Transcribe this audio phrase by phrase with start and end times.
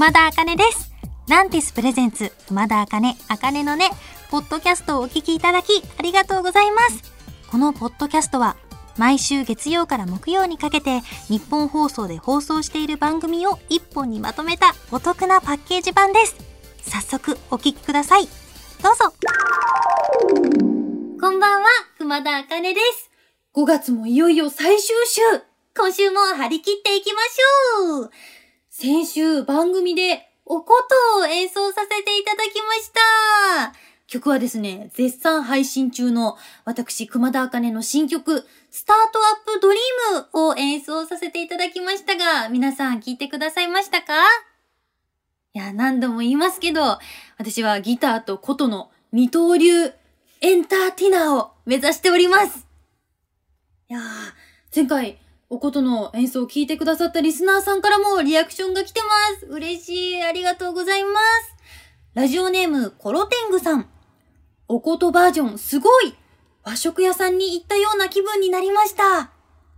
[0.00, 0.94] 熊田茜です。
[1.28, 3.90] ランティスプレゼンツ、熊田茜、茜のね、
[4.30, 7.12] ポッドキャストをお聞きいただき、ありがとうございます。
[7.50, 8.56] このポッドキャストは、
[8.96, 16.34] 毎週月曜から木曜にかけて、日本放送で放送している番組を一本にまとめたお得なパッケージ版です。
[16.80, 18.26] 早速、お聞きください。
[18.82, 19.12] どうぞ。
[21.20, 23.10] こんばんは、熊田茜です。
[23.54, 25.20] 5月もいよいよ最終週。
[25.76, 28.10] 今週も張り切っていきましょう。
[28.82, 30.72] 先週番組でおこ
[31.14, 33.74] とを演奏させていただきました。
[34.06, 44.14] 曲はですね、絶賛配信中の私、熊田茜の新曲、スタートアップドリームを演奏させていただきましたが、皆さん聞いてくださいましたか？
[45.52, 46.98] いや、何度も言いますけど、
[47.36, 49.92] 私はギターと琴の二刀流
[50.40, 52.66] エンターティナーを目指しております。
[53.90, 54.00] いや、
[54.74, 55.18] 前回、
[55.52, 59.46] おことの演奏を聞いてくださったリスナーさんからもリアクションが来てます。
[59.46, 60.22] 嬉しい。
[60.22, 61.56] ありがとうございます。
[62.14, 63.88] ラジオネーム、コロテングさん。
[64.68, 66.14] おことバージョン、すごい
[66.62, 69.02] 和食屋さんに行ったような気分になりました。
[69.02, 69.30] わ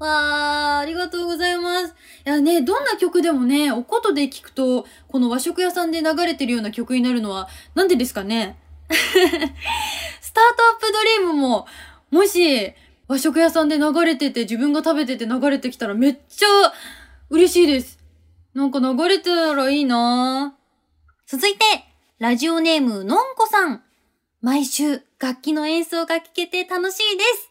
[0.00, 1.94] ー、ありがとうございます。
[2.26, 8.58] いやね、どんな曲でもね、おことで聞くと、この和食屋さんで流れてるような曲になるのは、なんでですかね？
[8.90, 11.68] スタートアップドリームも、
[12.10, 12.74] もし、
[13.10, 16.46] 和食屋さんで流れてて、自分が食べてて流れてきたらめっちゃ
[17.28, 17.98] 嬉しいです。
[18.54, 20.54] なんか流れてたらいいな
[21.26, 21.58] 続いて、
[22.20, 23.82] ラジオネームのんこさん。
[24.42, 27.50] 毎週、楽器の演奏が聴けて楽しいです。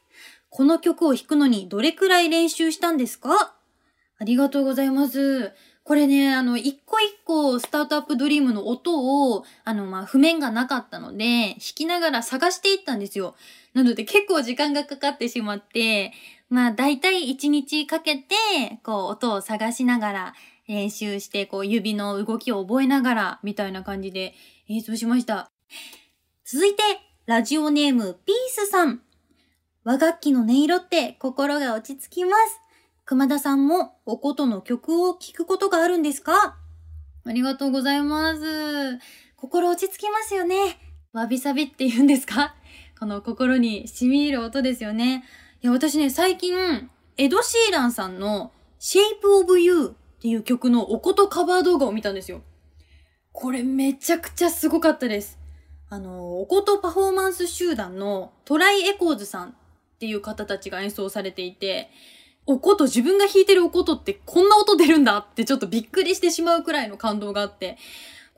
[0.50, 3.54] この曲を弾くのにどれくらい練習したんですか？
[4.18, 5.52] ありがとうございます。
[5.90, 13.34] これね、あの、一個一個スタートアップドリームの音を、あの、まあ、譜面がなかったので、弾きながら探していったんですよ。
[13.74, 16.14] なので結構時間がかかってしまって、
[16.48, 18.36] まあ、だいたい一日かけて、
[18.84, 20.34] こう、音を探しながら
[20.68, 24.36] 練習して、こう、指の動きを覚えながら、みたいな感じで
[24.68, 25.50] 演奏しました。
[26.46, 26.84] 続いて、
[27.26, 29.02] ラジオネーム、ピースさん。
[29.84, 32.69] 和楽器の音色って心が落ち着きます。
[33.10, 36.60] 熊田さんもおことの曲を聴くことがあるんですか？
[37.26, 39.00] ありがとうございます。
[39.36, 40.78] 心落ち着きますよね。
[41.12, 42.54] わびさびって言うんですか？
[43.00, 45.24] この心に染み入る音ですよね。
[45.64, 46.56] いや、私ね、最近、
[47.18, 52.44] エド・シーランさんの Shape of You っていう曲のおことカバー動画を見たんですよ。
[53.32, 55.40] これめちゃくちゃすごかったです。
[55.90, 59.54] あの、おことパフォーマンス集団のトライエコーズさんっ
[59.98, 61.90] ていう方たちが演奏されていて、
[62.52, 67.78] おこと、自分が弾いてるおことってこんな音出るんだってちょっとびっくりしてしまうくらいの感動があって、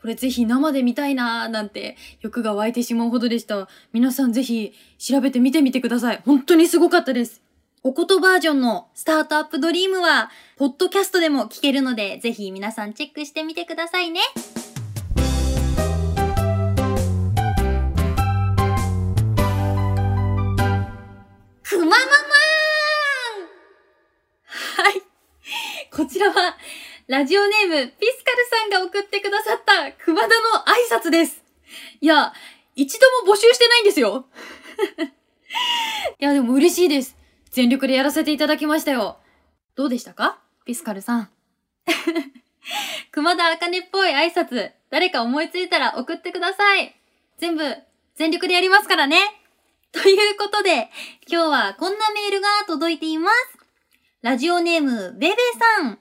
[0.02, 3.70] これぜひ生で見たいなーなんて欲が湧いてしまうほどでした。
[3.94, 6.22] 皆さんぜひ調べてみてみてください。
[6.26, 7.42] 本当にすごかったです。
[7.84, 14.20] おことバージョンのスタートアップドリームは、ポッドキャストでも聞けるので、ぜひ皆さんチェックしてみてくださいね。
[26.22, 26.58] らは、
[27.08, 30.34] ラジオネーム、ピスカルさんが送ってくださった熊田の
[30.66, 31.44] 挨拶です。
[32.00, 32.34] いや、
[32.76, 34.26] 一度も募集してないんですよ。
[36.20, 37.18] いや、でも嬉しいです。
[37.50, 39.20] 全力でやらせていただきましたよ。
[39.76, 40.40] どうでしたか？
[40.66, 41.30] ピスカルさん。
[43.12, 46.96] 熊田茜っぽい挨拶、誰か思いついたら送ってください。
[47.40, 47.76] 全部、
[48.16, 49.20] 全力でやりますからね。
[49.92, 50.90] ということで、
[51.28, 53.58] 今日はこんなメールが届いています。
[54.22, 56.00] ラジオネーム、ベベさん。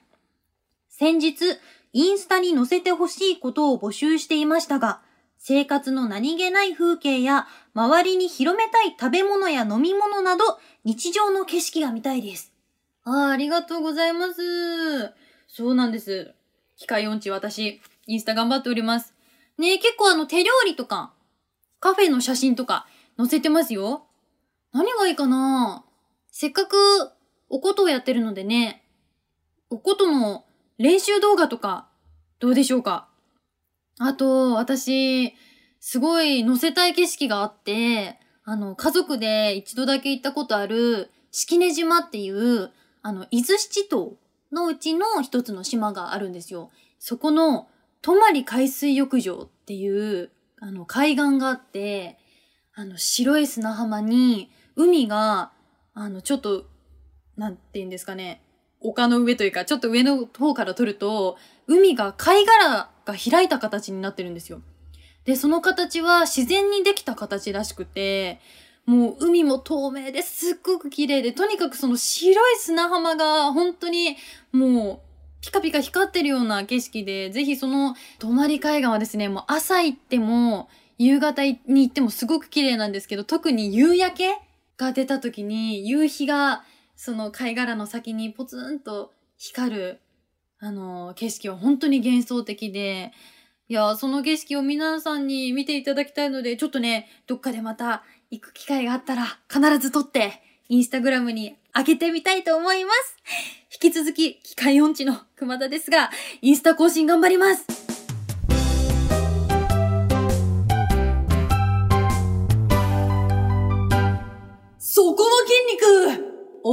[0.91, 1.57] 先日、
[1.93, 5.01] インスタに載せてほしいことを募集していましたが、
[5.37, 12.53] 生活の何気ない風景や、周りに広めたい食べ物や飲み物など、日常の景色が見たいです。
[13.05, 15.13] ああ、ありがとうございます。
[15.47, 16.33] そうなんです。
[16.75, 19.15] 機械音痴私、インスタ頑張っております。
[19.57, 21.13] ねえ、結構あの手料理とか、
[21.79, 22.85] カフェの写真とか
[23.17, 24.05] 載せてますよ。
[24.73, 25.85] 何がいいかな
[26.31, 26.75] せっかく
[27.49, 28.83] おことをやってるのでね、
[29.69, 30.45] おことの
[30.81, 31.89] 練習動画とか、
[32.39, 33.07] どうでしょうか？
[33.99, 35.35] あと、私、
[35.79, 42.71] すごい載せたい景色があって、あの、家族で一度だけ行ったことある、式根島っていう、
[43.03, 44.17] あの、伊豆七島
[44.51, 46.71] のうちの一つの島があるんですよ。
[46.97, 47.67] そこの、
[48.01, 52.17] 泊海水浴場っていう、あの、海岸があって、
[52.73, 55.51] あの、白い砂浜に、海が、
[55.93, 56.65] あの、ちょっと、
[57.37, 58.41] なんて言うんですかね、
[58.81, 61.37] 丘の上というか、ちょっと上の方から撮ると、
[61.67, 64.61] 海が貝殻が開いた形になってるんですよ。
[65.25, 68.39] で、その形は自然にできた形らしくて、
[68.85, 74.17] もう海も透明ですっごく綺麗で、とにかくその白い砂浜が本当に
[74.51, 75.11] もう
[75.41, 84.37] ピカピカ光ってるような景色で、ぜひその泊海岸はですね、もう朝行っても、夕方に行ってもすごく綺麗なんですけど、特に夕焼け
[84.77, 86.63] が出た時に、夕日が
[87.03, 89.99] その貝殻の先にポツンと光る、
[90.59, 93.11] あの、景色は本当に幻想的で、
[93.67, 103.17] いや、その景色を皆さんに見ていただきたいので、ちょっとね、どっかでまた行く機会があったら、必ず撮って、インスタグラムに上げてみたいと思います。
[103.83, 106.11] 引き続き、機械音痴の熊田ですが、
[106.43, 107.90] インスタ更新頑張ります。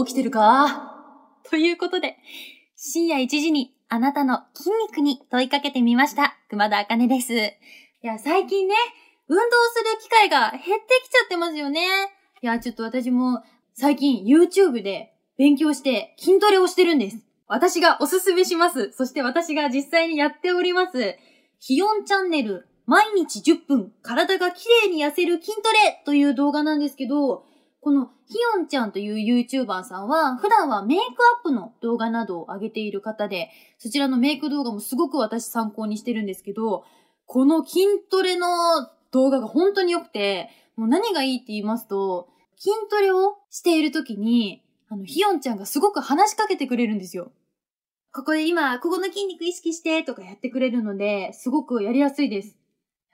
[0.04, 0.94] 起きてるか？
[1.50, 2.18] ということで、
[2.76, 6.36] 深夜1時にあなたの筋肉に問いかけてみました。
[6.50, 7.32] 熊田茜です。
[7.34, 7.40] い
[8.02, 8.74] や、最近ね、
[9.28, 9.42] 運動
[9.74, 10.66] する機会が減って
[11.04, 11.80] きちゃってますよね。
[12.42, 13.42] いや、ちょっと私も
[13.74, 17.18] 最近 YouTube で勉強して筋トレをしてるんです。
[17.46, 18.92] 私がおすすめします。
[18.92, 21.16] そして私が実際にやっております。
[21.60, 27.44] 気温チャンネル毎日10分体が綺麗に痩せる筋トレという動画なんですけど、
[27.80, 36.84] このひよんちゃんという YouTuber さんは、普段はメイクアップの動画などを上げている方で、そちらのメイク動画もすごく私参考にしてるんですけど、
[37.26, 38.46] この筋トレの
[39.12, 47.32] 動画が本当に良くて、もう何がいいって言いますと、筋トレをしている時に、あの、ひよんちゃんがすごく話しかけてくれるんですよ。
[48.12, 52.56] ここで今、ここの筋肉意識してとかやってくれるので、すごくやりやすいです。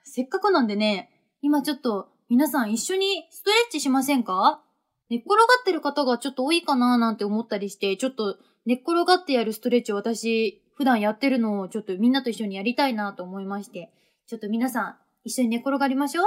[0.03, 4.63] せっかくなんでね、今ちょっと皆さん一緒にストレッチしませんか？
[5.11, 13.91] 寝っ転がってる方がちょっと多いかななんて思ったりして、ちょっと寝っ転がってやるストレッチを私、普段やってるのをちょっとみんなと一緒にやりたいなと思いまして、
[14.27, 16.25] ちょっと皆さん一緒に寝っ転がりましょう。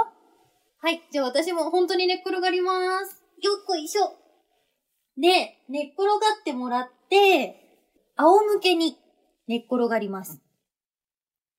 [0.81, 1.01] はい。
[1.11, 2.71] じゃあ私も本当に寝っ転がりま
[3.05, 3.21] す。
[3.43, 4.03] よっこいしょ。
[5.17, 7.57] で、寝っ転がってもらって、
[8.15, 8.95] 仰向けに
[9.49, 10.41] 寝っ転がります。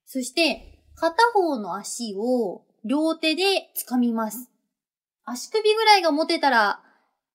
[0.07, 3.43] そして、片方の足を両手で
[3.88, 4.50] 掴みます。
[5.25, 6.81] 足首ぐらいが持てたら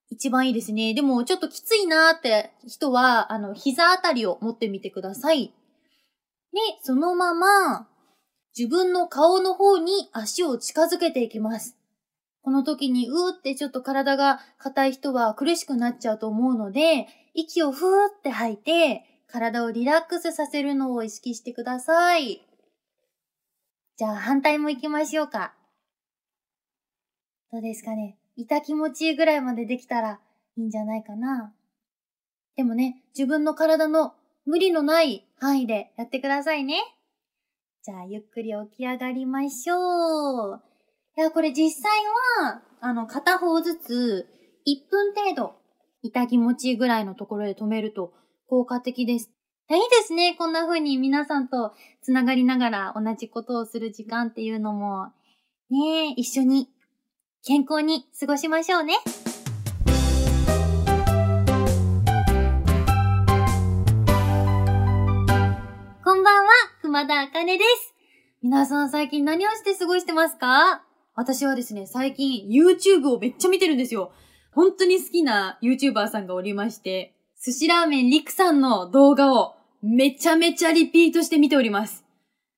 [0.10, 0.94] 一番いいですね。
[0.94, 5.54] でもちょっときついなーって人は、あの、膝あたりを持ってみてください。
[6.54, 7.88] で、そのまま、
[8.58, 11.76] 自分の顔の方に足を近づけていきます。
[12.42, 22.42] この時にうーってちょっと体が硬い人は苦しくなっちゃうと思うので、息をふーって吐いて、体をリラックスさせるのを意識してください。
[23.98, 25.54] じゃあ反対も行きましょうか。
[27.52, 28.18] どうですかね？
[28.36, 30.20] 痛気持ちいいぐらいまでできたら
[30.58, 31.54] いいんじゃないかな。
[32.58, 34.14] でもね、自分の体の
[34.46, 36.76] 無理のない範囲でやってくださいね。
[37.84, 40.62] じゃあ、ゆっくり起き上がりましょう。
[41.18, 41.92] いや、これ実際
[42.42, 44.28] は、あの、片方ずつ
[44.68, 45.56] 1分程度、
[46.02, 48.14] 痛気持ちいいぐらいのところで止めると
[48.48, 49.32] 効果的です。
[49.68, 50.36] いいですね。
[50.38, 51.74] こんな風に皆さんと
[52.04, 55.08] 繋がりながら同じことをする時間っていうのも、
[55.72, 56.70] ね一緒に
[57.44, 58.94] 健康に過ごしましょうね。
[66.04, 66.52] こんばんは、
[66.84, 67.96] 熊田あかねです。
[68.44, 70.84] 皆さん最近何をして過ごしてますか？
[71.16, 74.12] 私はですね、最近 YouTube をめっちゃ見てるんですよ。
[74.52, 77.15] 本当に好きな YouTuber さんがおりまして、
[77.46, 79.54] 寿司ラーメンリクさんの動画を
[79.84, 82.04] めちゃめちゃリピートして見ております。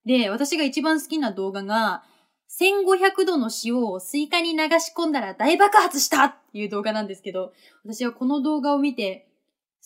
[0.06, 2.04] で、私が一番好きな動画が、
[2.58, 7.52] 1500度の塩をスイカに流し込んだら大爆発したっていう動画なんですけど、
[7.84, 9.28] 私はこの動画を見て、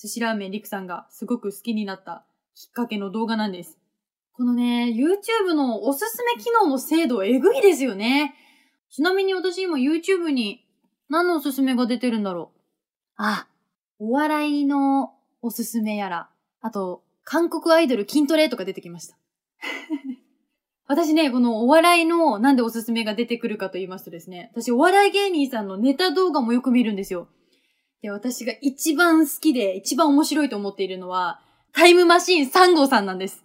[0.01, 3.79] 寿司ラーメンリクさんがすごく好きになったきっかけの動画なんです。
[4.35, 8.37] このね、YouTube のおすすめ機能の精度えぐいですよね。
[8.89, 10.65] ちなみに私今 YouTube に
[11.09, 12.61] 何のおすすめが出てるんだろう。
[13.17, 13.49] あ、
[14.05, 16.29] お笑いのおすすめやら、
[16.61, 19.17] あと、韓国アイドル筋トレとか出てきました。
[20.89, 27.29] 私ね、このお笑いのなんでおすすめが出てくるかと言いますとですね、私お笑い芸人さんのネタ動画もよく見るんですよ。
[28.03, 31.41] で、私が一番好きで一番面白いと思っているのは、
[31.73, 33.45] タイムマシーン3号さんなんです。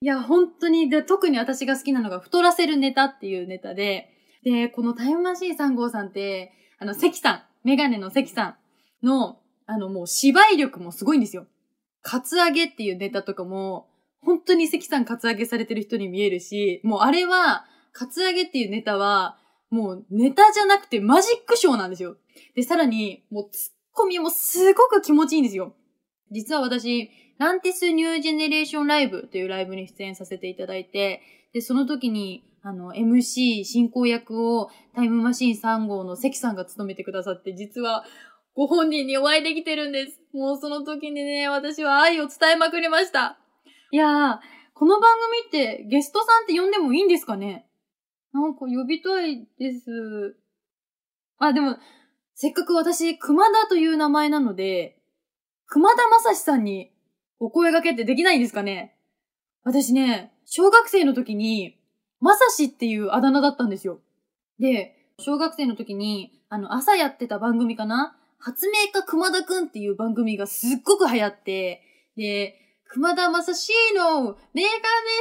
[0.00, 4.08] いや、本当に、で、特に私が好きなのが太らせるネタっていうネタで、
[4.44, 8.56] で、このタイムマシーン3号さんって、あの、関さん、メガネの関さ
[9.02, 11.46] んの、あの、もう芝居力もすごいんですよ。
[12.02, 13.88] カツアゲっていうネタとかも、
[14.20, 19.38] 本当に関さんカツアゲされてる人に見えるし、もうあれは、カツアゲっていうネタは、
[19.70, 22.16] もうネタじゃなくてマジックショーなんですよ。
[22.54, 25.74] で、さらに、もうツッコミもすごく気持ちいいんですよ。
[26.30, 38.04] 実は私、ランティスニュージェネレーションライブというライブに出演させていただいて、で、その時に、あの、MC 進行役をタイムマシーン3号の関さんが務めてくださって、実は
[38.56, 40.20] ご本人にお会いできてるんです。
[40.32, 43.36] もうその時にね、私は愛を伝えまくりました。
[43.90, 44.38] いやー、
[44.74, 45.10] この番
[45.50, 47.66] 組ってゲストさんって呼んでもいいんですかね？
[48.32, 50.36] なんか呼びたいです。
[51.38, 51.78] あ、でも、
[52.36, 54.98] せっかく私、熊田という名前なので、
[55.66, 56.92] 熊田正史さんに
[57.40, 58.94] お声掛けってできないんですかね？
[59.64, 61.76] 私ね、小学生の時に、
[62.20, 63.98] 正史っていうあだ名だったんですよ。
[64.60, 68.16] で、小学生の時に、あの、朝やってた番組かな？
[68.38, 71.82] 発明家熊田くんっていう番組がすっごく流行って、
[72.16, 74.68] で、熊田正史のメガネ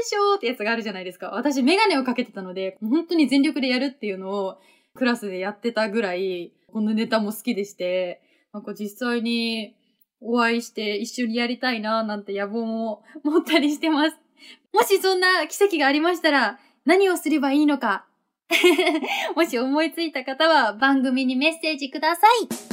[0.04, 1.30] ショーってやつがあるじゃないですか。
[1.30, 4.60] 私メガネをかけてたので、本当に全力でやるっていうのを
[4.94, 8.22] クラスでやってたぐらい、このネタも好きでして、
[8.54, 9.76] なんか実際に
[10.22, 14.18] お会いして一緒にやりたいななんて野望も持ったりしてます。
[14.74, 18.06] もしそんな奇跡がありましたら、何をすればいいのか。
[19.36, 22.28] もし思いついた方は番組にメッセージくださ
[22.70, 22.73] い。